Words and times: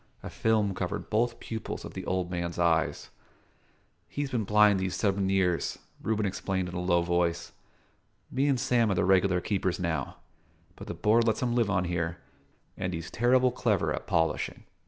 A 0.23 0.31
film 0.31 0.73
covered 0.73 1.11
both 1.11 1.39
pupils 1.39 1.85
of 1.85 1.93
the 1.93 2.07
old 2.07 2.31
man's 2.31 2.57
eyes. 2.57 3.11
"He've 4.07 4.31
been 4.31 4.45
blind 4.45 4.79
these 4.79 4.95
seven 4.95 5.29
years," 5.29 5.77
Reuben 6.01 6.25
explained 6.25 6.67
in 6.69 6.73
a 6.73 6.79
low 6.79 7.03
voice. 7.03 7.51
"Me 8.31 8.47
and 8.47 8.59
Sam 8.59 8.89
are 8.89 8.95
the 8.95 9.05
regular 9.05 9.39
keepers 9.41 9.79
now; 9.79 10.15
but 10.75 10.87
the 10.87 10.95
Board 10.95 11.27
lets 11.27 11.43
him 11.43 11.53
live 11.53 11.69
on 11.69 11.83
here, 11.83 12.17
and 12.75 12.95
he's 12.95 13.11
terrible 13.11 13.51
clever 13.51 13.93
at 13.93 14.07
polishing." 14.07 14.63